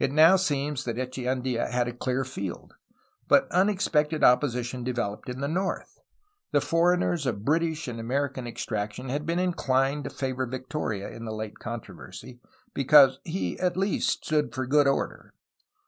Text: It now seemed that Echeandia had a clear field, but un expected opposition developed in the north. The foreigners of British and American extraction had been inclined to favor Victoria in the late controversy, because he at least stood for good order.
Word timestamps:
It 0.00 0.10
now 0.10 0.34
seemed 0.34 0.78
that 0.78 0.96
Echeandia 0.98 1.70
had 1.70 1.86
a 1.86 1.92
clear 1.92 2.24
field, 2.24 2.74
but 3.28 3.46
un 3.52 3.68
expected 3.68 4.24
opposition 4.24 4.82
developed 4.82 5.28
in 5.28 5.40
the 5.40 5.46
north. 5.46 6.00
The 6.50 6.60
foreigners 6.60 7.24
of 7.24 7.44
British 7.44 7.86
and 7.86 8.00
American 8.00 8.48
extraction 8.48 9.10
had 9.10 9.24
been 9.26 9.38
inclined 9.38 10.02
to 10.02 10.10
favor 10.10 10.44
Victoria 10.46 11.08
in 11.08 11.24
the 11.24 11.30
late 11.30 11.60
controversy, 11.60 12.40
because 12.74 13.20
he 13.22 13.56
at 13.60 13.76
least 13.76 14.24
stood 14.24 14.52
for 14.52 14.66
good 14.66 14.88
order. 14.88 15.34